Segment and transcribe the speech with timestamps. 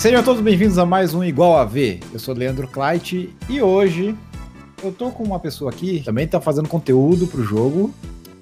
[0.00, 2.00] Sejam todos bem-vindos a mais um Igual a V.
[2.10, 4.16] Eu sou Leandro Kleit e hoje
[4.82, 7.92] eu tô com uma pessoa aqui que também tá fazendo conteúdo pro jogo.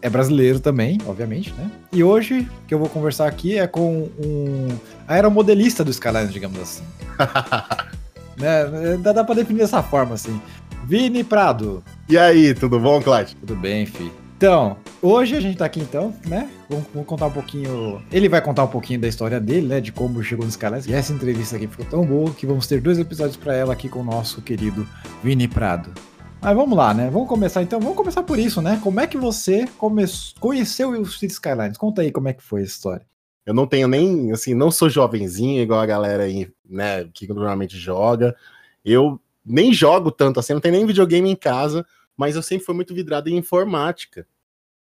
[0.00, 1.68] É brasileiro também, obviamente, né?
[1.92, 4.68] E hoje que eu vou conversar aqui é com um
[5.08, 6.84] aeromodelista do Skyline, digamos assim.
[8.38, 8.96] né?
[9.02, 10.40] Dá, dá pra definir dessa forma, assim.
[10.84, 11.82] Vini Prado.
[12.08, 13.36] E aí, tudo bom, Cláudio?
[13.40, 14.12] Tudo bem, fi.
[14.38, 16.48] Então, hoje a gente tá aqui então, né?
[16.70, 18.00] Vamos, vamos, contar um pouquinho.
[18.12, 19.80] Ele vai contar um pouquinho da história dele, né?
[19.80, 20.86] De como chegou no Skylines.
[20.86, 23.88] E essa entrevista aqui ficou tão boa que vamos ter dois episódios para ela aqui
[23.88, 24.86] com o nosso querido
[25.24, 25.92] Vini Prado.
[26.40, 27.10] Mas vamos lá, né?
[27.10, 27.80] Vamos começar então.
[27.80, 28.78] Vamos começar por isso, né?
[28.80, 30.04] Como é que você come...
[30.38, 31.76] conheceu o City Skylines?
[31.76, 33.04] Conta aí como é que foi a história.
[33.44, 37.76] Eu não tenho nem, assim, não sou jovenzinho igual a galera aí, né, que normalmente
[37.76, 38.36] joga.
[38.84, 41.84] Eu nem jogo tanto assim, não tenho nem videogame em casa
[42.18, 44.26] mas eu sempre fui muito vidrado em informática.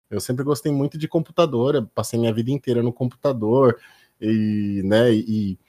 [0.09, 3.79] Eu sempre gostei muito de computador, passei minha vida inteira no computador,
[4.19, 5.59] e, né, e,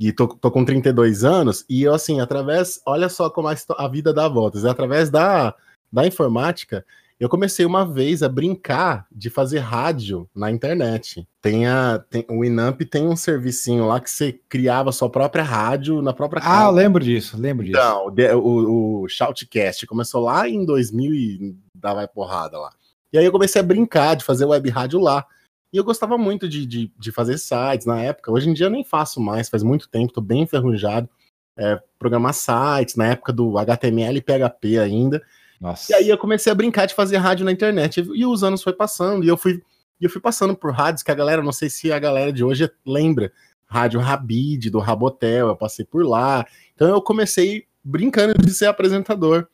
[0.00, 3.88] e tô, tô com 32 anos, e eu, assim, através, olha só como a, a
[3.88, 5.54] vida dá voltas, é através da,
[5.92, 6.84] da informática,
[7.22, 11.24] eu comecei uma vez a brincar de fazer rádio na internet.
[11.40, 16.02] Tem a, tem, o Inamp tem um servicinho lá que você criava sua própria rádio
[16.02, 16.64] na própria casa.
[16.64, 17.78] Ah, eu lembro disso, lembro disso.
[17.78, 22.72] Então, o, o Shoutcast começou lá em 2000 e dava porrada lá.
[23.12, 25.24] E aí eu comecei a brincar de fazer web rádio lá.
[25.72, 28.32] E eu gostava muito de, de, de fazer sites na época.
[28.32, 31.08] Hoje em dia eu nem faço mais, faz muito tempo, tô bem enferrujado.
[31.56, 35.22] É, programar sites, na época do HTML e PHP ainda.
[35.62, 35.92] Nossa.
[35.92, 38.04] E aí eu comecei a brincar de fazer rádio na internet.
[38.16, 39.62] E os anos foi passando, e eu fui,
[40.00, 42.68] eu fui passando por rádios que a galera, não sei se a galera de hoje
[42.84, 43.32] lembra.
[43.64, 46.44] Rádio Rabid, do Rabotel, eu passei por lá.
[46.74, 49.46] Então eu comecei brincando de ser apresentador.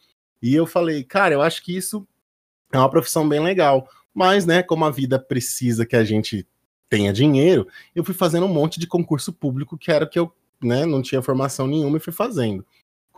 [0.42, 2.09] E eu falei, cara, eu acho que isso
[2.72, 3.87] é uma profissão bem legal.
[4.15, 6.48] Mas, né, como a vida precisa que a gente
[6.89, 10.33] tenha dinheiro, eu fui fazendo um monte de concurso público, que era o que eu
[10.61, 12.65] né, não tinha formação nenhuma e fui fazendo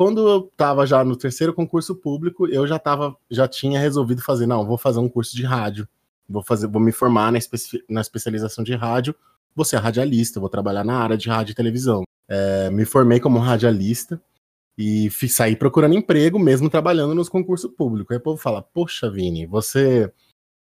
[0.00, 4.46] quando eu estava já no terceiro concurso público, eu já tava, já tinha resolvido fazer,
[4.46, 5.86] não, vou fazer um curso de rádio,
[6.26, 7.38] vou fazer, vou me formar na,
[7.86, 9.14] na especialização de rádio,
[9.54, 12.04] vou ser radialista, vou trabalhar na área de rádio e televisão.
[12.26, 14.18] É, me formei como radialista
[14.78, 18.10] e fiz, saí procurando emprego, mesmo trabalhando nos concursos públicos.
[18.10, 20.10] Aí o povo fala, poxa, Vini, você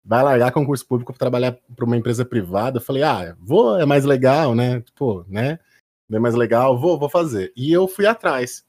[0.04, 2.76] vai largar concurso público para trabalhar para uma empresa privada?
[2.76, 4.82] Eu falei, ah, vou, é mais legal, né?
[4.82, 5.58] Tipo, né?
[6.12, 7.54] É mais legal, vou, vou fazer.
[7.56, 8.62] E eu fui atrás.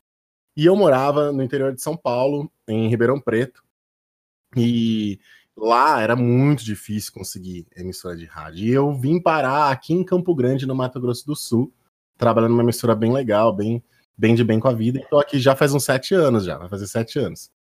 [0.56, 3.64] E eu morava no interior de São Paulo, em Ribeirão Preto.
[4.56, 5.20] E
[5.56, 8.66] lá era muito difícil conseguir emissora de rádio.
[8.66, 11.74] E eu vim parar aqui em Campo Grande, no Mato Grosso do Sul,
[12.18, 13.84] trabalhando numa emissora bem legal, bem,
[14.18, 15.00] bem de bem com a vida.
[15.00, 17.52] Estou aqui já faz uns sete anos, já, vai fazer sete anos.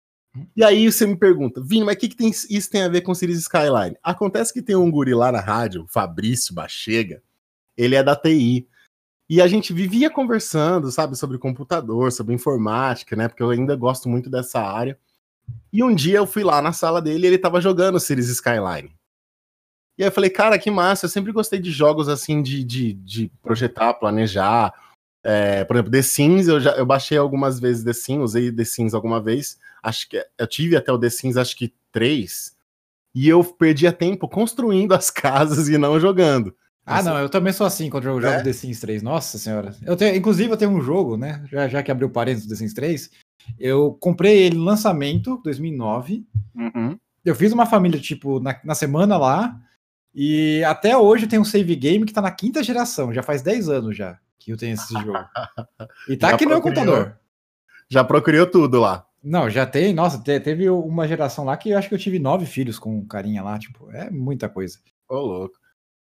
[0.55, 3.01] E aí você me pergunta, Vini, mas o que, que tem, isso tem a ver
[3.01, 3.95] com Cities Skyline?
[4.03, 7.21] Acontece que tem um guri lá na rádio, Fabrício Bachega,
[7.77, 8.67] ele é da TI.
[9.29, 13.27] E a gente vivia conversando, sabe, sobre computador, sobre informática, né?
[13.27, 14.97] Porque eu ainda gosto muito dessa área.
[15.73, 18.95] E um dia eu fui lá na sala dele e ele tava jogando Cities Skyline.
[19.97, 22.93] E aí eu falei, cara, que massa, eu sempre gostei de jogos assim de, de,
[22.93, 24.73] de projetar, planejar.
[25.23, 28.65] É, por exemplo, The Sims, eu, já, eu baixei algumas vezes The Sims, usei The
[28.65, 29.57] Sims alguma vez.
[29.81, 32.55] Acho que eu tive até o The Sims, acho que três.
[33.13, 36.55] E eu perdia tempo construindo as casas e não jogando.
[36.85, 38.43] Ah, não, eu também sou assim quando eu jogo é?
[38.43, 39.01] The Sims 3.
[39.01, 39.75] Nossa senhora.
[39.83, 41.43] Eu tenho, inclusive, eu tenho um jogo, né?
[41.49, 43.09] Já, já que abriu parênteses do The Sims 3.
[43.59, 46.25] Eu comprei ele no lançamento, 2009.
[46.53, 46.97] Uhum.
[47.23, 49.59] Eu fiz uma família, tipo, na, na semana lá.
[50.13, 53.11] E até hoje tem um save game que tá na quinta geração.
[53.13, 55.17] Já faz 10 anos já que eu tenho esse jogo.
[56.07, 57.17] E tá já aqui no meu computador.
[57.89, 59.05] Já procurou tudo lá.
[59.23, 59.91] Não, já tem.
[59.91, 63.41] Nossa, teve uma geração lá que eu acho que eu tive nove filhos com carinha
[63.41, 63.57] lá.
[63.57, 64.77] Tipo, é muita coisa.
[65.09, 65.55] Ô, louco.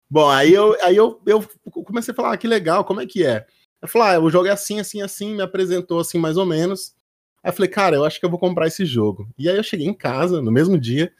[0.10, 1.42] Bom, aí eu, aí eu, eu
[1.84, 3.46] comecei a falar, ah, que legal, como é que é?
[3.82, 6.96] Eu falei, ah, o jogo é assim, assim, assim, me apresentou assim, mais ou menos.
[7.44, 9.28] Aí eu falei, cara, eu acho que eu vou comprar esse jogo.
[9.38, 11.12] E aí eu cheguei em casa, no mesmo dia,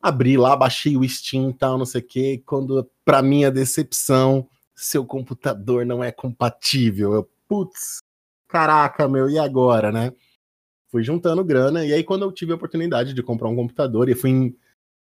[0.00, 4.48] abri lá, baixei o Steam e tal, não sei o quê, quando, pra minha decepção,
[4.74, 7.12] seu computador não é compatível.
[7.12, 7.98] Eu, putz,
[8.48, 10.12] caraca, meu, e agora, né?
[10.90, 14.14] Fui juntando grana, e aí quando eu tive a oportunidade de comprar um computador, e
[14.14, 14.56] fui em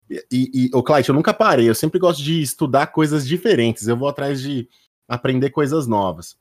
[0.10, 3.98] e, e o Clyde, eu nunca parei, eu sempre gosto de estudar coisas diferentes, eu
[3.98, 4.68] vou atrás de
[5.08, 6.38] aprender coisas novas.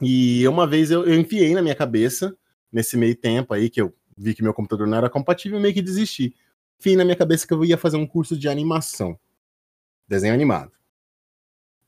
[0.00, 2.36] E uma vez eu, eu enfiei na minha cabeça,
[2.72, 5.82] nesse meio tempo aí, que eu vi que meu computador não era compatível, meio que
[5.82, 6.34] desisti.
[6.78, 9.18] Enfiei na minha cabeça que eu ia fazer um curso de animação,
[10.08, 10.72] desenho animado.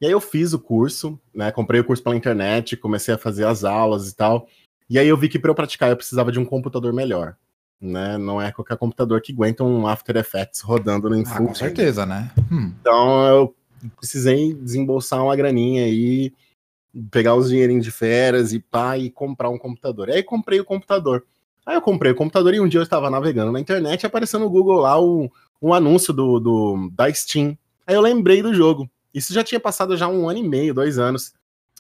[0.01, 1.53] E aí eu fiz o curso, né?
[1.53, 4.49] Comprei o curso pela internet, comecei a fazer as aulas e tal.
[4.91, 7.37] E aí eu vi que para eu praticar eu precisava de um computador melhor
[7.83, 8.17] né?
[8.17, 12.31] Não é qualquer computador que aguenta um After Effects rodando no ah, Com certeza, né?
[12.51, 12.73] Hum.
[12.81, 13.55] Então eu
[13.97, 16.33] precisei desembolsar uma graninha aí
[17.11, 20.11] pegar uns dinheirinhos de férias e pá, e comprar um computador.
[20.11, 21.25] Aí comprei o computador.
[21.65, 24.39] Aí eu comprei o computador e um dia eu estava navegando na internet e apareceu
[24.39, 25.29] no Google lá um,
[25.61, 27.57] um anúncio do, do, da Steam.
[27.87, 28.89] Aí eu lembrei do jogo.
[29.15, 31.33] Isso já tinha passado já um ano e meio, dois anos.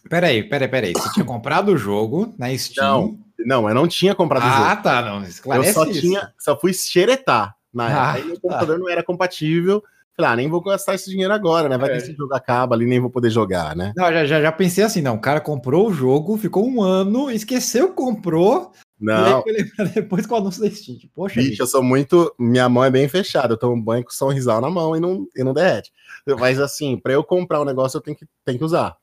[0.08, 0.92] Peraí, peraí, peraí.
[0.92, 2.86] Você tinha comprado o jogo na Steam?
[2.86, 4.64] Não, não, eu não tinha comprado ah, o jogo.
[4.68, 5.22] Ah, tá, não.
[5.24, 6.00] Esclarece eu só isso.
[6.00, 8.00] tinha, só fui xeretar na época.
[8.02, 8.40] Ah, Aí meu tá.
[8.42, 9.82] computador não era compatível.
[10.14, 11.78] Falei, ah, nem vou gastar esse dinheiro agora, né?
[11.78, 11.92] Vai É.
[11.92, 13.94] que esse jogo acaba ali, nem vou poder jogar, né?
[13.96, 15.14] Não, já, já, já pensei assim, não.
[15.14, 19.42] O cara comprou o jogo, ficou um ano, esqueceu que comprou, Não,
[19.94, 20.98] depois com o anúncio da Steam.
[21.14, 21.62] Poxa, bicho, vida.
[21.62, 22.32] eu sou muito.
[22.38, 23.54] Minha mão é bem fechada.
[23.54, 25.90] Eu tomo banho com sorrisal na mão e não, e não derrete.
[26.38, 28.94] Mas assim, pra eu comprar um negócio, eu tenho que, tenho que usar.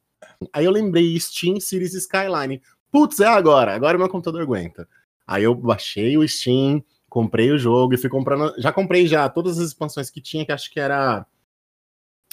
[0.54, 2.62] Aí eu lembrei Steam Series Skyline.
[2.92, 3.76] Putz, é agora.
[3.76, 4.88] Agora meu computador aguenta.
[5.26, 8.54] Aí eu baixei o Steam, comprei o jogo e fui comprando.
[8.58, 11.26] Já comprei já todas as expansões que tinha, que acho que era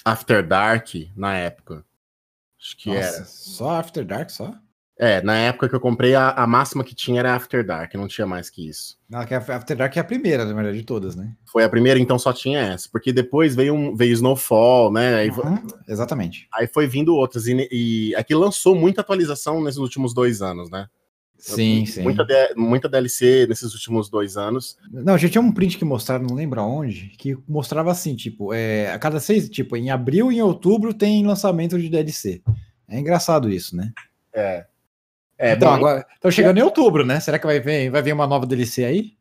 [0.04, 1.84] After Dark na época.
[2.58, 3.24] Acho que Nossa, era.
[3.24, 4.54] só After Dark, só?
[4.98, 8.08] É, na época que eu comprei, a, a máxima que tinha era After Dark, não
[8.08, 8.96] tinha mais que isso.
[9.10, 11.34] Não, a After Dark é a primeira, na verdade, de todas, né?
[11.44, 12.88] Foi a primeira, então só tinha essa.
[12.90, 15.16] Porque depois veio, um, veio Snowfall, né?
[15.16, 16.48] Aí, Uhum, exatamente.
[16.52, 17.46] aí foi vindo outras.
[17.46, 20.86] E, e aqui lançou muita atualização nesses últimos dois anos, né?
[21.38, 22.02] Sim, sim.
[22.02, 22.26] Muita,
[22.56, 24.78] muita DLC nesses últimos dois anos.
[24.90, 28.90] Não, já tinha um print que mostraram, não lembro aonde, que mostrava assim, tipo, é,
[28.90, 32.40] a cada seis, tipo, em abril e em outubro tem lançamento de DLC.
[32.88, 33.92] É engraçado isso, né?
[34.32, 34.64] É.
[35.38, 37.20] É, então, bom, agora, estão chegando em outubro, né?
[37.20, 39.16] Será que vai vir, vai vir uma nova DLC aí?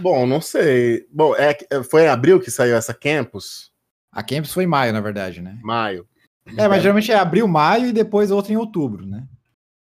[0.00, 1.06] bom, não sei.
[1.12, 3.70] Bom, é, foi em abril que saiu essa Campus?
[4.10, 5.58] A Campus foi em maio, na verdade, né?
[5.62, 6.06] Maio.
[6.56, 9.26] É, mas geralmente é abril, maio e depois outra em outubro, né?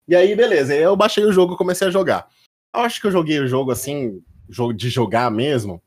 [0.07, 0.75] E aí, beleza.
[0.75, 2.27] Eu baixei o jogo e comecei a jogar.
[2.73, 5.81] Eu acho que eu joguei o jogo assim, jogo de jogar mesmo,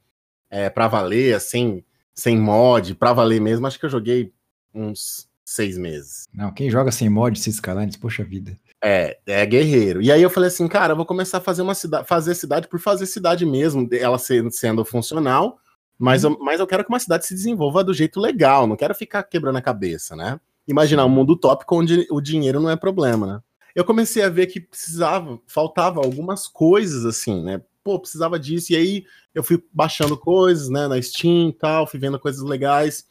[0.51, 1.85] é, pra valer, assim,
[2.15, 3.67] sem mod, pra valer mesmo.
[3.67, 4.33] Acho que eu joguei
[4.75, 6.25] uns seis meses.
[6.33, 8.59] Não, quem joga sem mod, se escalar, diz, poxa vida.
[8.85, 10.03] É, é guerreiro.
[10.03, 12.67] E aí eu falei assim, cara, eu vou começar a fazer uma cidade, fazer cidade
[12.67, 15.59] por fazer cidade mesmo, ela sendo, sendo funcional,
[15.97, 18.93] mas, eu, mas eu quero que uma cidade se desenvolva do jeito legal, não quero
[18.93, 20.41] ficar quebrando a cabeça, né?
[20.67, 23.41] Imaginar um mundo utópico onde o dinheiro não é problema, né?
[23.73, 27.63] Eu comecei a ver que precisava, faltava algumas coisas assim, né?
[27.85, 32.01] Pô, precisava disso, e aí eu fui baixando coisas, né, na Steam e tal, fui
[32.01, 33.05] vendo coisas legais.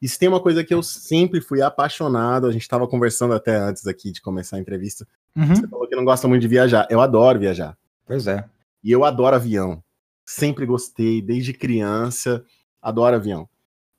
[0.00, 3.56] E se tem uma coisa que eu sempre fui apaixonado, a gente tava conversando até
[3.56, 5.06] antes aqui de começar a entrevista,
[5.36, 6.86] Uhum, você falou que não gosta muito de viajar.
[6.88, 7.76] Eu adoro viajar.
[8.06, 8.44] Pois é.
[8.82, 9.82] E eu adoro avião.
[10.24, 12.42] Sempre gostei, desde criança,
[12.80, 13.48] adoro avião.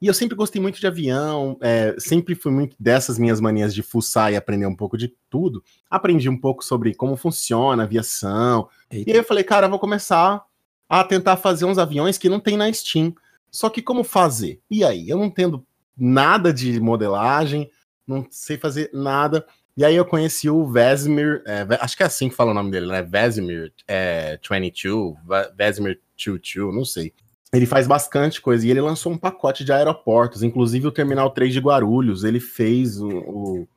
[0.01, 3.81] E eu sempre gostei muito de avião, é, sempre fui muito dessas minhas manias de
[3.81, 5.63] fuçar e aprender um pouco de tudo.
[5.89, 8.67] Aprendi um pouco sobre como funciona a aviação.
[8.91, 9.09] Eita.
[9.09, 10.43] E aí eu falei, cara, eu vou começar
[10.89, 13.13] a tentar fazer uns aviões que não tem na Steam.
[13.51, 14.61] Só que como fazer?
[14.69, 15.09] E aí?
[15.09, 15.65] Eu não entendo
[15.97, 17.69] nada de modelagem,
[18.07, 19.45] não sei fazer nada.
[19.75, 22.71] E aí eu conheci o Vesemir, é, acho que é assim que fala o nome
[22.71, 23.01] dele, né?
[23.03, 27.13] Vesemir é, 22, Ve- Vesemir 22, não sei.
[27.53, 31.53] Ele faz bastante coisa e ele lançou um pacote de aeroportos, inclusive o Terminal 3
[31.53, 33.07] de Guarulhos, ele fez o...
[33.09, 33.67] o-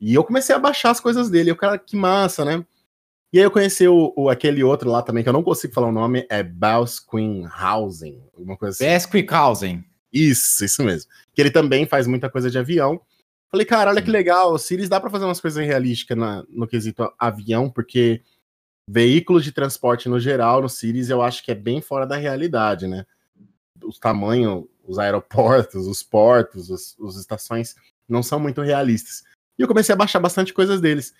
[0.00, 2.64] E eu comecei a baixar as coisas dele, eu, cara, que massa, né?
[3.32, 5.88] E aí eu conheci o, o- aquele outro lá também, que eu não consigo falar
[5.88, 6.42] o nome, é
[7.62, 8.84] Housing, alguma coisa assim.
[8.84, 9.84] Besquickhausen.
[10.12, 11.10] Isso, isso mesmo.
[11.34, 13.00] Que ele também faz muita coisa de avião.
[13.50, 16.68] Falei, cara, olha que legal, o Sirius dá pra fazer umas coisas realísticas na- no
[16.68, 18.22] quesito avião, porque
[18.88, 22.86] veículos de transporte no geral, no Sirius, eu acho que é bem fora da realidade,
[22.86, 23.04] né?
[23.84, 27.74] Os tamanhos, os aeroportos, os portos, os, os estações
[28.08, 29.24] não são muito realistas.
[29.58, 31.14] E eu comecei a baixar bastante coisas deles.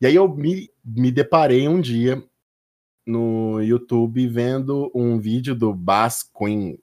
[0.00, 2.22] E aí eu me, me deparei um dia
[3.06, 6.78] no YouTube vendo um vídeo do Bas Queen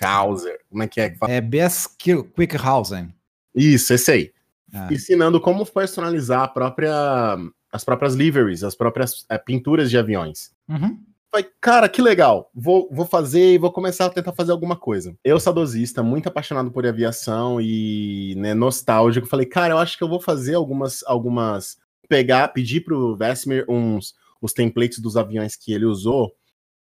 [0.00, 0.60] Hauser.
[0.70, 1.32] Como é que é que fala?
[1.32, 3.14] É Besquickhausen.
[3.54, 4.32] Isso, esse aí.
[4.72, 7.36] Ah, Ensinando como personalizar a própria,
[7.70, 10.50] as próprias liveries, as próprias eh, pinturas de aviões.
[10.68, 10.98] uhum.
[11.30, 12.50] Falei, cara, que legal.
[12.54, 15.16] Vou, vou fazer e vou começar a tentar fazer alguma coisa.
[15.24, 20.08] Eu, saudosista, muito apaixonado por aviação e né, nostálgico, falei, cara, eu acho que eu
[20.10, 21.02] vou fazer algumas.
[21.06, 26.34] algumas pegar, pedir pro Vesmir uns os templates dos aviões que ele usou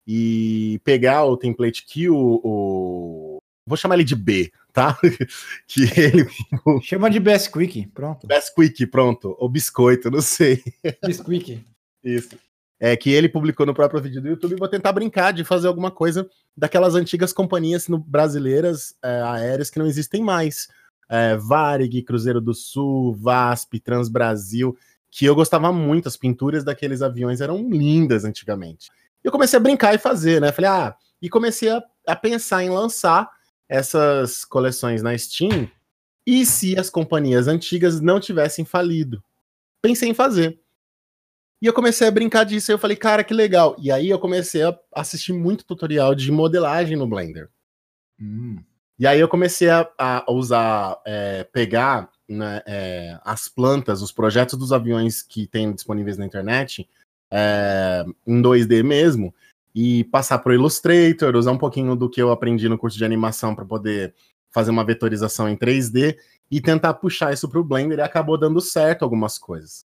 [0.05, 2.39] e pegar o template que o.
[2.43, 2.84] o-
[3.65, 4.97] vou chamar ele de B, tá?
[5.67, 6.27] que ele.
[6.83, 8.27] Chama de Besquick, pronto.
[8.27, 9.35] Besquick, pronto.
[9.39, 10.63] Ou biscoito, não sei.
[11.03, 11.65] Besquick.
[12.03, 12.37] Isso.
[12.79, 14.57] É que ele publicou no próprio vídeo do YouTube.
[14.57, 19.79] Vou tentar brincar de fazer alguma coisa daquelas antigas companhias no- brasileiras é, aéreas que
[19.79, 20.67] não existem mais.
[21.09, 24.77] É, Varig, Cruzeiro do Sul, VASP, Transbrasil,
[25.09, 26.07] que eu gostava muito.
[26.07, 28.89] As pinturas daqueles aviões eram lindas antigamente.
[29.23, 30.51] E eu comecei a brincar e fazer, né?
[30.51, 33.29] Falei, ah, e comecei a, a pensar em lançar
[33.69, 35.69] essas coleções na Steam.
[36.25, 39.23] E se as companhias antigas não tivessem falido?
[39.85, 40.59] pensei em fazer.
[41.61, 43.75] E eu comecei a brincar disso, eu falei, cara, que legal.
[43.79, 47.49] E aí eu comecei a assistir muito tutorial de modelagem no Blender.
[48.19, 48.57] Hum.
[48.97, 54.57] E aí eu comecei a, a usar, é, pegar né, é, as plantas, os projetos
[54.57, 56.89] dos aviões que tem disponíveis na internet,
[57.31, 59.35] é, em 2D mesmo,
[59.75, 63.03] e passar para o Illustrator, usar um pouquinho do que eu aprendi no curso de
[63.03, 64.15] animação para poder
[64.49, 66.15] fazer uma vetorização em 3D
[66.49, 69.83] e tentar puxar isso para o Blender e acabou dando certo algumas coisas.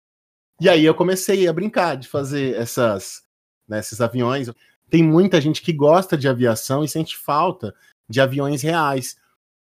[0.60, 3.22] E aí eu comecei a brincar de fazer essas,
[3.66, 4.52] né, esses aviões.
[4.90, 7.74] Tem muita gente que gosta de aviação e sente falta
[8.10, 9.16] de aviões reais.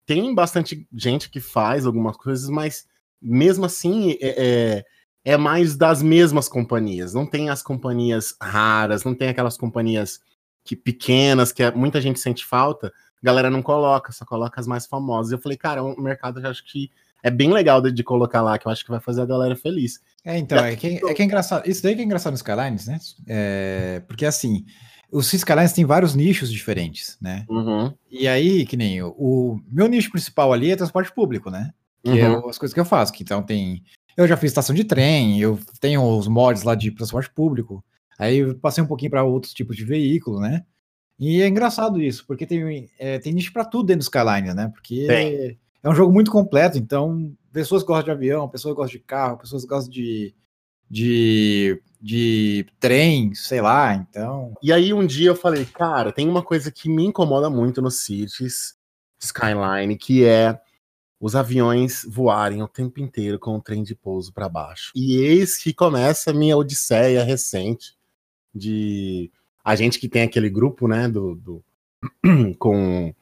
[0.08, 2.88] Tem bastante gente que faz algumas coisas, mas
[3.22, 4.44] mesmo assim é,
[4.77, 4.86] é,
[5.25, 7.13] é mais das mesmas companhias.
[7.13, 10.20] Não tem as companhias raras, não tem aquelas companhias
[10.63, 12.88] que pequenas que muita gente sente falta.
[12.88, 15.32] A galera não coloca, só coloca as mais famosas.
[15.32, 16.91] Eu falei, cara, o mercado eu acho que
[17.24, 19.55] é bem legal de, de, colocar lá, que eu acho que vai fazer a galera
[19.55, 20.00] feliz.
[20.24, 21.67] É, então, é que, é que é engraçado.
[21.67, 23.00] Isso daí que é engraçado nos Skylines, né?
[23.27, 24.63] É, porque assim,
[25.12, 27.44] os Skylines têm vários nichos diferentes, né?
[27.50, 27.91] Uhum.
[28.12, 31.74] E aí, que nem o, o, meu nicho principal ali é transporte público, né?
[32.03, 32.46] Que é uhum.
[32.46, 33.12] é as coisas que eu faço.
[33.12, 33.82] Que, então tem.
[34.17, 37.84] Eu já fiz estação de trem, eu tenho os mods lá de transporte público.
[38.17, 40.63] Aí eu passei um pouquinho para outros tipos de veículo, né?
[41.19, 44.69] E é engraçado isso, porque tem, é, tem nicho para tudo dentro do Skyline, né?
[44.74, 45.07] Porque
[45.81, 49.63] é um jogo muito completo, então pessoas gostam de avião, pessoas gostam de carro, pessoas
[49.63, 50.34] gostam de,
[50.89, 54.53] de, de trem, sei lá, então.
[54.62, 58.01] E aí um dia eu falei, cara, tem uma coisa que me incomoda muito nos
[58.03, 58.75] Cities
[59.19, 60.60] Skyline, que é
[61.19, 64.91] os aviões voarem o tempo inteiro com o trem de pouso para baixo.
[64.95, 67.95] E eis que começa a minha odisseia recente
[68.53, 69.31] de
[69.63, 71.63] a gente que tem aquele grupo, né, do, do
[72.60, 73.13] com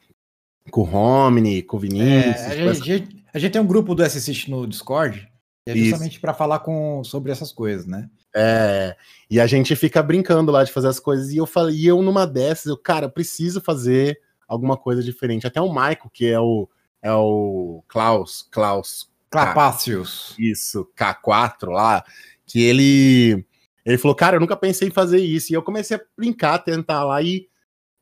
[0.70, 2.36] com o Romney, com o Vinícius.
[2.36, 5.28] É, a, gente, a, gente, tem um grupo do SSIT no Discord,
[5.66, 8.08] é justamente para falar com, sobre essas coisas, né?
[8.34, 8.96] É,
[9.30, 12.02] e a gente fica brincando lá de fazer as coisas, e eu falei, e eu
[12.02, 15.46] numa dessas, eu, cara, preciso fazer alguma coisa diferente.
[15.46, 16.68] Até o Michael, que é o,
[17.04, 19.12] é o Klaus, Klaus.
[19.30, 20.34] Clapácios.
[20.38, 22.02] Isso, K4 lá,
[22.46, 23.44] que ele,
[23.84, 27.04] ele falou, cara, eu nunca pensei em fazer isso, e eu comecei a brincar, tentar
[27.04, 27.46] lá, e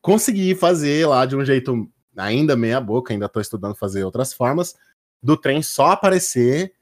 [0.01, 4.75] consegui fazer lá de um jeito ainda meia boca, ainda estou estudando fazer outras formas,
[5.21, 6.73] do trem só aparecer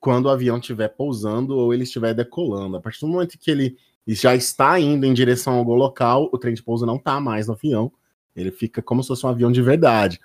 [0.00, 2.76] quando o avião estiver pousando ou ele estiver decolando.
[2.76, 6.38] A partir do momento que ele já está indo em direção a algum local, o
[6.38, 7.90] trem de pouso não está mais no avião,
[8.34, 10.20] ele fica como se fosse um avião de verdade.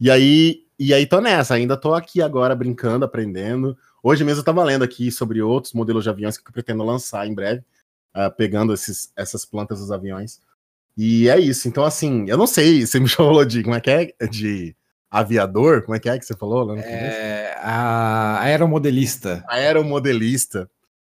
[0.00, 3.76] E aí, e aí tô nessa, ainda tô aqui agora brincando, aprendendo.
[4.02, 7.26] Hoje mesmo eu estava lendo aqui sobre outros modelos de aviões que eu pretendo lançar
[7.26, 7.62] em breve,
[8.16, 10.40] uh, pegando esses, essas plantas dos aviões.
[10.96, 11.68] E é isso.
[11.68, 14.26] Então, assim, eu não sei, você me falou de como é que é?
[14.26, 14.74] De
[15.10, 15.82] aviador?
[15.82, 16.74] Como é que é que você falou?
[16.78, 19.44] É, a aeromodelista.
[19.48, 20.70] Aeromodelista.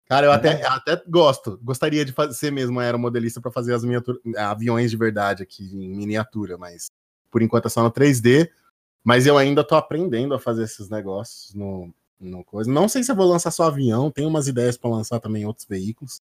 [0.08, 0.34] Cara, eu é.
[0.34, 1.60] até, até gosto.
[1.62, 3.82] Gostaria de ser mesmo aeromodelista para fazer as
[4.38, 6.90] aviões de verdade aqui em miniatura, mas
[7.30, 8.48] por enquanto é só no 3D.
[9.02, 12.70] Mas eu ainda tô aprendendo a fazer esses negócios no, no coisa.
[12.70, 15.66] Não sei se eu vou lançar só avião, tem umas ideias para lançar também outros
[15.66, 16.20] veículos.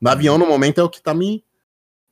[0.00, 1.44] No avião, no momento, é o que tá me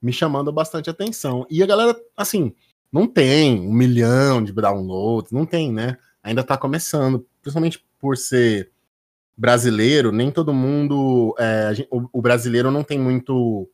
[0.04, 1.46] me chamando bastante atenção.
[1.48, 2.54] E a galera, assim,
[2.92, 5.96] não tem um milhão de downloads, não tem, né?
[6.22, 8.70] Ainda tá começando, principalmente por ser
[9.34, 11.34] brasileiro, nem todo mundo.
[11.38, 13.66] É, o, o, brasileiro não tem muito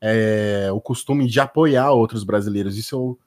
[0.00, 2.78] é, o costume de apoiar outros brasileiros.
[2.78, 3.18] Isso eu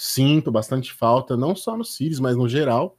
[0.00, 2.96] sinto bastante falta, não só no Sirius, mas no geral.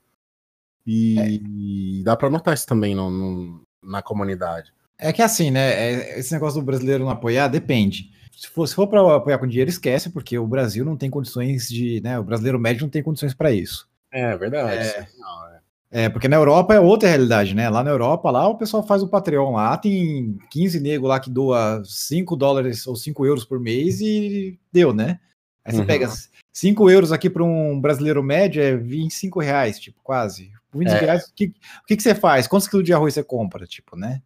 [0.85, 1.29] E, é.
[1.31, 4.73] e dá para notar isso também no, no, na comunidade.
[4.97, 5.71] É que assim, né?
[5.71, 9.45] É, esse negócio do brasileiro não apoiar depende se for, se for para apoiar com
[9.45, 12.01] dinheiro, esquece, porque o Brasil não tem condições de.
[12.01, 13.87] Né, o brasileiro médio não tem condições para isso.
[14.11, 14.87] É verdade.
[14.87, 15.59] É, não, é.
[15.91, 17.69] é, porque na Europa é outra realidade, né?
[17.69, 21.29] Lá na Europa, lá o pessoal faz o Patreon lá, tem 15 nego lá que
[21.29, 25.19] doa 5 dólares ou 5 euros por mês e deu, né?
[25.63, 25.85] Aí você uhum.
[25.85, 26.09] pega
[26.53, 30.51] 5 euros aqui para um brasileiro médio é 25 reais, tipo, quase.
[30.73, 31.05] 25 é.
[31.05, 32.47] reais, o que, o que, que você faz?
[32.47, 34.21] Quantos quilos de arroz você compra, tipo, né?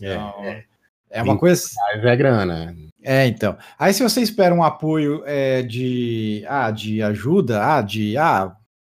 [0.00, 0.64] É, então, é.
[1.10, 1.68] É uma coisa.
[1.94, 2.76] É grana.
[3.02, 3.56] É, então.
[3.78, 8.54] Aí se você espera um apoio é, de, ah, de ajuda, ah, de ah,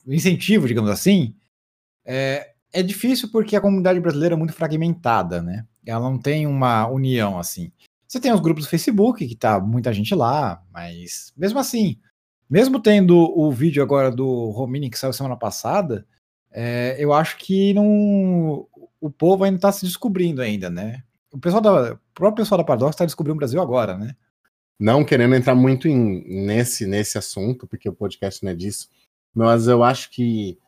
[0.07, 1.35] incentivo, digamos assim,
[2.05, 5.67] é, é difícil porque a comunidade brasileira é muito fragmentada, né?
[5.85, 7.71] Ela não tem uma união assim.
[8.07, 11.99] Você tem os grupos do Facebook, que tá muita gente lá, mas mesmo assim,
[12.49, 16.07] mesmo tendo o vídeo agora do Romini que saiu semana passada,
[16.51, 18.67] é, eu acho que não,
[19.01, 21.03] o povo ainda está se descobrindo ainda, né?
[21.31, 24.15] o pessoal da, o próprio pessoal da Paradox está descobrindo o Brasil agora, né?
[24.79, 28.89] Não querendo entrar muito em, nesse, nesse assunto, porque o podcast não é disso,
[29.35, 30.59] mas eu acho que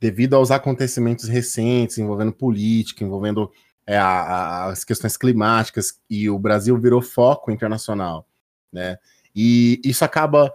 [0.00, 3.50] devido aos acontecimentos recentes envolvendo política, envolvendo
[3.86, 8.26] é, a, a, as questões climáticas e o Brasil virou foco internacional,
[8.72, 8.98] né?
[9.34, 10.50] E isso acaba,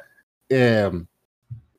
[0.52, 0.92] é,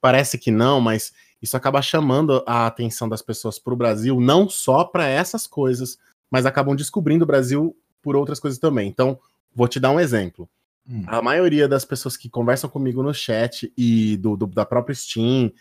[0.01, 4.49] parece que não, mas isso acaba chamando a atenção das pessoas para o Brasil, não
[4.49, 5.99] só para essas coisas,
[6.31, 8.89] mas acabam descobrindo o Brasil por outras coisas também.
[8.89, 9.19] Então,
[9.55, 10.49] vou te dar um exemplo.
[10.89, 11.05] Hum.
[11.07, 15.53] A maioria das pessoas que conversam comigo no chat e do, do, da própria Steam,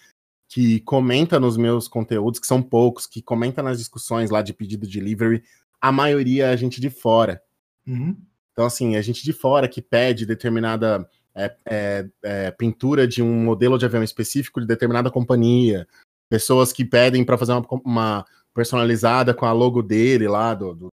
[0.47, 4.87] que comenta nos meus conteúdos, que são poucos, que comenta nas discussões lá de pedido
[4.87, 5.43] de delivery,
[5.79, 7.41] a maioria é a gente de fora.
[7.87, 8.15] Uhum.
[8.51, 13.43] Então, assim, a gente de fora que pede determinada é, é, é, pintura de um
[13.43, 15.87] modelo de avião específico de determinada companhia,
[16.29, 20.87] pessoas que pedem para fazer uma, uma, personalizada com a logo dele lá, do, do,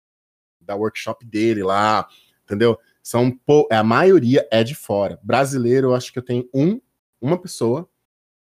[0.60, 2.08] da workshop dele lá,
[2.44, 2.78] entendeu?
[3.02, 3.38] São
[3.72, 5.20] a maioria é de fora.
[5.24, 6.82] Brasileiro, eu acho que eu tenho um,
[7.22, 7.88] uma pessoa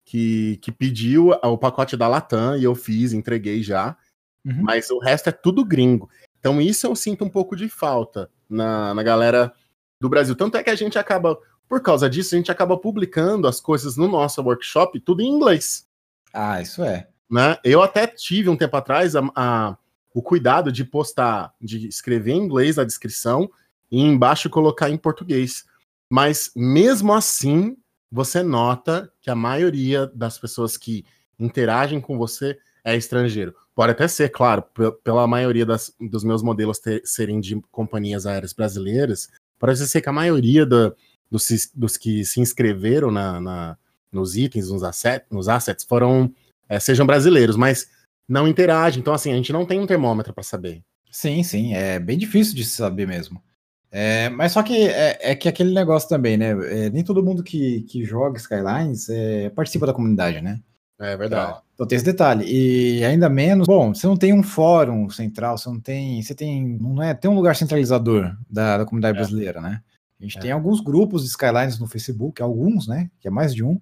[0.05, 3.98] que, que pediu o pacote da Latam e eu fiz, entreguei já.
[4.46, 4.62] Uhum.
[4.62, 6.10] Mas o resto é tudo gringo.
[6.39, 9.53] Então isso eu sinto um pouco de falta na, na galera
[10.00, 10.36] do Brasil.
[10.36, 11.38] Tanto é que a gente acaba,
[11.68, 15.86] por causa disso, a gente acaba publicando as coisas no nosso workshop tudo em inglês.
[16.34, 17.08] Ah, isso é.
[17.30, 17.58] Né?
[17.64, 19.78] Eu até tive um tempo atrás a, a,
[20.14, 23.50] o cuidado de postar, de escrever em inglês a descrição
[23.92, 25.66] e embaixo colocar em português.
[26.10, 27.76] Mas mesmo assim,
[28.12, 31.06] você nota que a maioria das pessoas que
[31.38, 33.54] interagem com você é estrangeiro.
[33.76, 34.64] Pode até ser, claro,
[35.04, 40.10] pela maioria das, dos meus modelos ter, serem de companhias aéreas brasileiras, parece ser que
[40.10, 40.96] a maioria do,
[41.29, 43.77] dos, dos, que se inscreveram na, na,
[44.12, 46.34] nos itens, nos, asset, nos assets, foram
[46.69, 47.89] é, sejam brasileiros, mas
[48.27, 49.00] não interagem.
[49.00, 50.81] Então, assim, a gente não tem um termômetro para saber.
[51.12, 53.41] Sim, sim, é bem difícil de saber mesmo.
[53.89, 56.51] É, mas só que é, é, que aquele negócio também, né?
[56.51, 60.60] É, nem todo mundo que, que joga Skylines é, participa da comunidade, né?
[61.00, 61.51] É verdade.
[61.51, 62.43] Então, então, tem esse detalhe.
[62.48, 66.22] E ainda menos, bom, você não tem um fórum central, você não tem.
[66.22, 66.77] Você tem.
[66.79, 69.20] Não é, tem um lugar centralizador da, da comunidade é.
[69.22, 69.81] brasileira, né?
[70.20, 70.42] A gente é.
[70.42, 73.10] tem alguns grupos de Skylines no Facebook, alguns, né?
[73.20, 73.80] Que é mais de um.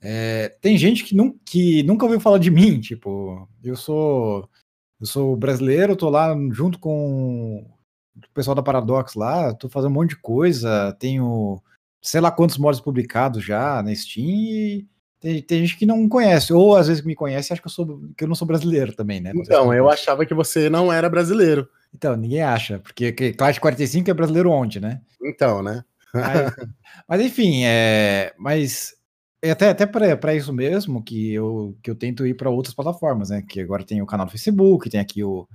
[0.00, 4.48] É, tem gente que, não, que nunca ouviu falar de mim, tipo, eu sou.
[4.98, 7.66] Eu sou brasileiro, tô lá junto com
[8.16, 11.62] o pessoal da Paradox lá, tô fazendo um monte de coisa, tenho
[12.00, 14.88] sei lá quantos mods publicados já na Steam e
[15.20, 17.72] tem, tem, gente que não conhece, ou às vezes me conhece e acha que eu,
[17.72, 19.32] sou, que eu não sou brasileiro também, né?
[19.34, 21.68] Então, eu achava que você não era brasileiro.
[21.94, 25.00] Então, ninguém acha, porque Clash 45 é brasileiro ontem, né?
[25.22, 25.84] Então, né?
[26.12, 26.56] mas,
[27.08, 28.94] mas, enfim, é, mas
[29.42, 33.30] é até, até para isso mesmo que eu, que eu tento ir para outras plataformas,
[33.30, 33.42] né?
[33.42, 35.48] Que agora tem o canal do Facebook, tem aqui o,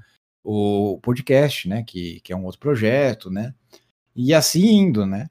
[0.44, 1.84] o podcast, né?
[1.84, 3.54] Que, que é um outro projeto, né?
[4.16, 5.28] E assim indo, né?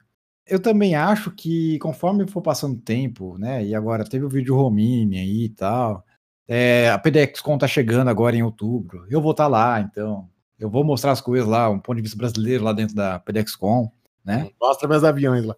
[0.51, 3.63] Eu também acho que conforme for passando o tempo, né?
[3.63, 6.05] E agora teve o vídeo Romine aí e tal.
[6.45, 9.05] É, a PDXCon tá chegando agora em outubro.
[9.09, 10.29] Eu vou estar tá lá, então.
[10.59, 13.89] Eu vou mostrar as coisas lá, um ponto de vista brasileiro lá dentro da PDXCon,
[14.25, 14.51] né?
[14.59, 15.55] Mostra meus aviões lá.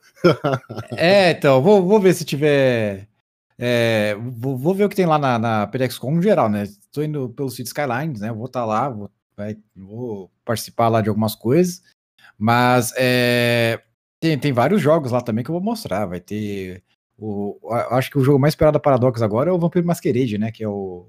[0.96, 3.08] é, então, vou, vou ver se tiver.
[3.58, 6.64] É, vou, vou, ver o que tem lá na, na PDXCon no geral, né?
[6.64, 8.32] Estou indo pelo City Skylines, né?
[8.32, 11.82] vou estar tá lá, vou, vai, vou participar lá de algumas coisas.
[12.38, 13.82] Mas é,
[14.24, 16.06] tem, tem vários jogos lá também que eu vou mostrar.
[16.06, 16.82] Vai ter.
[17.18, 17.60] O,
[17.92, 20.50] acho que o jogo mais esperado da Paradox agora é o Vampiro Masquerade, né?
[20.50, 21.06] Que é o,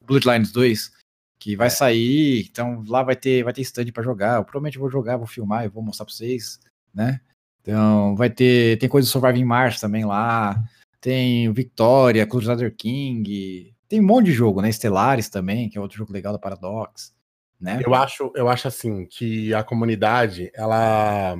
[0.00, 0.92] o Bloodlines 2.
[1.40, 1.70] Que vai é.
[1.70, 2.46] sair.
[2.48, 4.36] Então lá vai ter, vai ter stand pra jogar.
[4.36, 6.60] Eu provavelmente vou jogar, vou filmar e vou mostrar pra vocês,
[6.94, 7.20] né?
[7.60, 8.78] Então vai ter.
[8.78, 10.56] Tem coisa do Surviving Mars também lá.
[11.00, 13.74] Tem Victoria, Crusader King.
[13.88, 14.68] Tem um monte de jogo, né?
[14.68, 17.12] Estelares também, que é outro jogo legal da Paradox.
[17.60, 17.80] Né?
[17.84, 21.36] Eu acho, eu acho assim que a comunidade, ela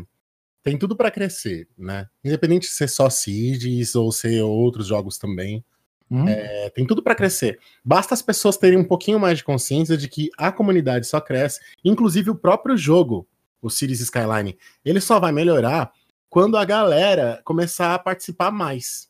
[0.67, 2.09] tem tudo para crescer, né?
[2.25, 5.65] Independente de ser só Seeds ou ser outros jogos também.
[6.11, 6.27] Hum.
[6.27, 7.61] É, tem tudo para crescer.
[7.85, 11.61] Basta as pessoas terem um pouquinho mais de consciência de que a comunidade só cresce,
[11.85, 13.29] inclusive o próprio jogo,
[13.63, 15.93] o Cities Skyline, ele só vai melhorar
[16.29, 19.09] quando a galera começar a participar mais.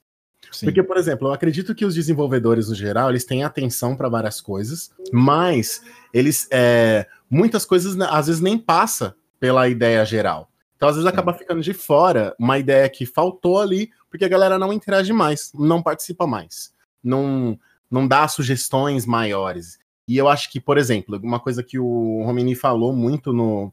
[0.52, 0.66] Sim.
[0.66, 4.42] Porque, por exemplo, eu acredito que os desenvolvedores no geral eles têm atenção para várias
[4.42, 5.80] coisas, mas
[6.12, 10.50] eles é, muitas coisas às vezes nem passa pela ideia geral.
[10.76, 14.58] Então, às vezes, acaba ficando de fora uma ideia que faltou ali, porque a galera
[14.58, 17.58] não interage mais, não participa mais, não,
[17.90, 19.78] não dá sugestões maiores.
[20.06, 23.72] E eu acho que, por exemplo, uma coisa que o Romini falou muito no.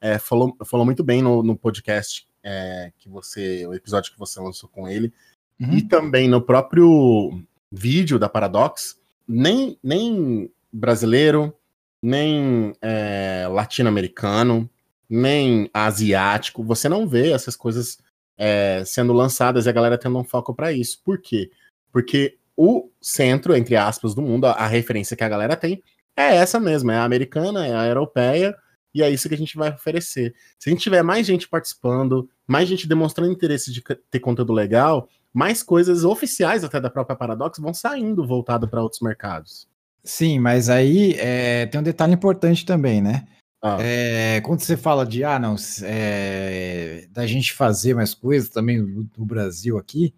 [0.00, 3.66] É, falou, falou muito bem no, no podcast é, que você.
[3.66, 5.12] O episódio que você lançou com ele.
[5.60, 5.74] Uhum.
[5.74, 11.54] E também no próprio vídeo da Paradox, nem, nem brasileiro,
[12.02, 14.68] nem é, latino-americano,
[15.12, 17.98] nem asiático, você não vê essas coisas
[18.38, 21.02] é, sendo lançadas e a galera tendo um foco para isso.
[21.04, 21.50] Por quê?
[21.92, 25.82] Porque o centro, entre aspas, do mundo, a, a, referência que a galera tem
[26.16, 28.56] é essa mesmo, é a americana, é a europeia,
[28.94, 30.34] E é isso que a gente vai oferecer.
[30.58, 35.08] Se a gente tiver mais gente participando, mais gente demonstrando interesse de ter conteúdo legal,
[35.32, 39.68] mais coisas oficiais até da própria Paradox vão saindo voltado para outros mercados.
[40.04, 43.26] Sim, mas aí é, tem um detalhe importante também, né?
[43.62, 43.78] Ah.
[43.80, 49.24] É, quando você fala de, ah, não, é, da gente fazer mais coisas também no,
[49.24, 50.12] Brasil aqui,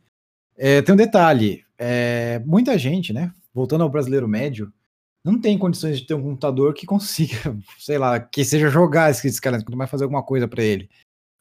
[0.56, 1.62] é, tem um detalhe.
[1.76, 3.30] É, muita gente, né?
[3.52, 4.72] Voltando ao brasileiro médio,
[5.22, 9.28] não tem condições de ter um computador que consiga, sei lá, que seja jogar esse
[9.28, 10.88] Skylines, quando vai fazer alguma coisa para ele.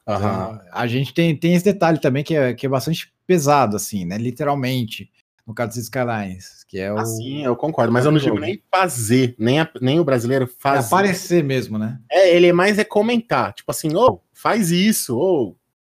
[0.06, 0.16] Uhum.
[0.16, 4.04] Então, a gente tem, tem esse detalhe também que é, que é bastante pesado, assim,
[4.04, 4.18] né?
[4.18, 5.10] Literalmente
[5.46, 6.98] no caso dos Skylines, que é o.
[6.98, 10.84] Assim, eu concordo, mas eu não digo nem fazer, nem, a, nem o brasileiro fazer.
[10.84, 12.00] É aparecer mesmo, né?
[12.10, 15.56] É, ele é mais é comentar, tipo assim, ô, oh, faz isso, ou oh,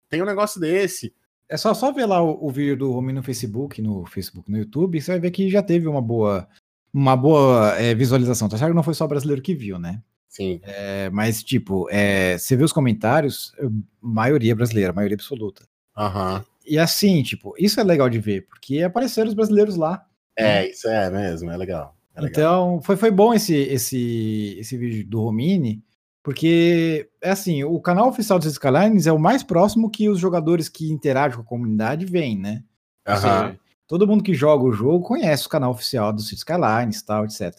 [0.09, 1.13] tem um negócio desse.
[1.49, 4.57] É só, só ver lá o, o vídeo do Romi no Facebook, no Facebook, no
[4.57, 6.47] YouTube, você vai ver que já teve uma boa,
[6.93, 8.49] uma boa é, visualização.
[8.49, 10.01] Tá certo que não foi só brasileiro que viu, né?
[10.27, 10.59] Sim.
[10.63, 13.53] É, mas, tipo, é, você vê os comentários,
[14.01, 15.65] maioria brasileira, maioria absoluta.
[15.97, 16.35] Aham.
[16.35, 16.56] Uhum.
[16.67, 20.05] E assim, tipo, isso é legal de ver, porque apareceram os brasileiros lá.
[20.35, 20.69] É, né?
[20.69, 21.95] isso é mesmo, é legal.
[22.13, 22.29] É legal.
[22.29, 25.83] Então, foi, foi bom esse, esse, esse vídeo do Romini,
[26.23, 30.67] porque, é assim, o canal oficial dos Skylines é o mais próximo que os jogadores
[30.67, 32.63] que interagem com a comunidade veem, né?
[33.07, 33.15] Uhum.
[33.15, 37.55] Seja, todo mundo que joga o jogo conhece o canal oficial dos Skylines tal, etc.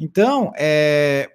[0.00, 1.30] Então, é,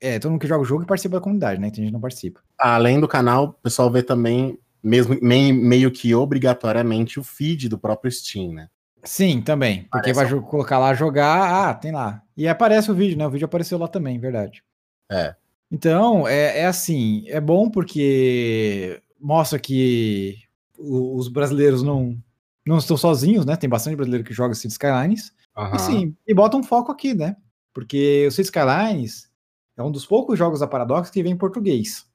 [0.00, 1.70] é, todo mundo que joga o jogo participa da comunidade, né?
[1.70, 2.40] Tem gente que não participa.
[2.58, 7.78] Além do canal, o pessoal vê também mesmo meio, meio que obrigatoriamente o feed do
[7.78, 8.68] próprio Steam, né?
[9.02, 9.88] Sim, também.
[9.90, 12.22] Porque Parece vai colocar lá jogar, ah, tem lá.
[12.36, 13.26] E aparece o vídeo, né?
[13.26, 14.62] O vídeo apareceu lá também, verdade.
[15.10, 15.34] É.
[15.70, 20.36] Então, é, é assim, é bom porque mostra que
[20.78, 22.16] os brasileiros não,
[22.66, 23.56] não estão sozinhos, né?
[23.56, 25.32] Tem bastante brasileiro que joga Cities Skylines.
[25.56, 25.74] Uhum.
[25.74, 27.36] E sim, e bota um foco aqui, né?
[27.72, 29.30] Porque o Cities Skylines
[29.76, 32.06] é um dos poucos jogos da Paradox que vem em português.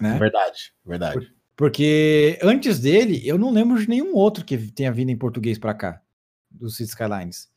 [0.00, 0.18] Né?
[0.18, 1.32] Verdade, verdade.
[1.60, 5.74] Porque antes dele, eu não lembro de nenhum outro que tenha vindo em português para
[5.74, 6.00] cá,
[6.50, 7.50] dos Cities Skylines.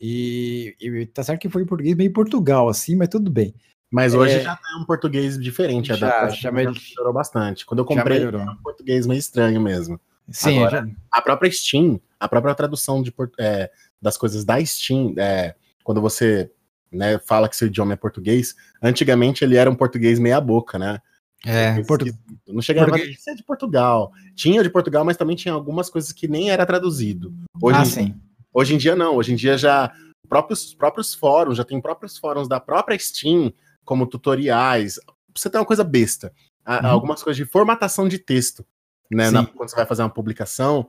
[0.00, 3.54] E, e, tá certo que foi em português meio Portugal, assim, mas tudo bem.
[3.90, 7.66] Mas hoje é, já tá um português diferente, já, já, já melhorou bastante.
[7.66, 10.00] Quando eu comprei, era um português meio estranho mesmo.
[10.30, 10.94] Sim, Agora, já...
[11.12, 13.70] a própria Steam, a própria tradução de, é,
[14.00, 16.50] das coisas da Steam, é, quando você
[16.90, 20.98] né, fala que seu idioma é português, antigamente ele era um português meia boca, né?
[21.44, 22.06] É, Portu...
[22.46, 23.16] não chegava Português.
[23.18, 24.12] a ser de Portugal.
[24.34, 27.34] Tinha de Portugal, mas também tinha algumas coisas que nem era traduzido.
[27.60, 28.14] Hoje, ah, sim.
[28.52, 29.16] hoje em dia não.
[29.16, 29.92] Hoje em dia já
[30.28, 33.52] próprios próprios fóruns, já tem próprios fóruns da própria Steam
[33.84, 34.98] como tutoriais.
[35.34, 36.32] Você tem uma coisa besta,
[36.66, 36.86] uhum.
[36.86, 38.64] algumas coisas de formatação de texto,
[39.10, 39.30] né?
[39.30, 40.88] Na, quando você vai fazer uma publicação,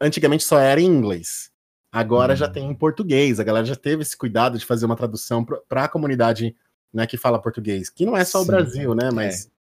[0.00, 1.50] antigamente só era em inglês.
[1.90, 2.36] Agora uhum.
[2.36, 3.40] já tem em português.
[3.40, 6.54] A galera já teve esse cuidado de fazer uma tradução para a comunidade
[6.92, 8.44] né, que fala português, que não é só Sim.
[8.44, 9.10] o Brasil, né?
[9.10, 9.55] Mas é.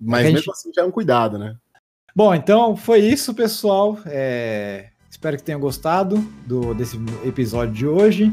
[0.00, 0.34] Mas gente...
[0.34, 1.56] mesmo assim já é um cuidado, né?
[2.14, 3.98] Bom, então foi isso, pessoal.
[4.06, 4.88] É...
[5.10, 8.32] Espero que tenham gostado do, desse episódio de hoje.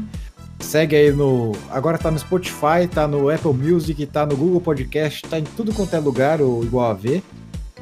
[0.60, 1.52] Segue aí no.
[1.70, 5.72] Agora tá no Spotify, tá no Apple Music, tá no Google Podcast, tá em tudo
[5.72, 7.22] quanto é lugar, o Igual a V,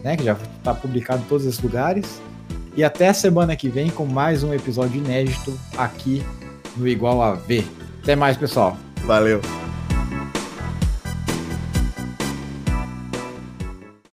[0.03, 0.17] né?
[0.17, 2.21] Que já tá publicado em todos esses lugares.
[2.77, 6.23] E até a semana que vem com mais um episódio inédito aqui
[6.77, 7.65] no Igual a V.
[8.03, 8.77] Até mais, pessoal.
[9.05, 9.41] Valeu.